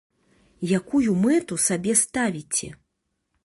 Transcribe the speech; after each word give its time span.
Якую 0.79 1.09
мэту 1.25 1.59
сабе 1.67 1.93
ставіце? 2.03 2.69